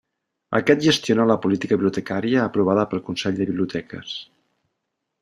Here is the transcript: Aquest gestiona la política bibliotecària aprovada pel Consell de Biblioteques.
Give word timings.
Aquest 0.59 0.79
gestiona 0.85 1.27
la 1.31 1.35
política 1.43 1.77
bibliotecària 1.77 2.39
aprovada 2.45 2.87
pel 2.95 3.05
Consell 3.11 3.39
de 3.41 3.47
Biblioteques. 3.51 4.15